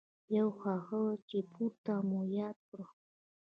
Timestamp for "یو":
0.37-0.47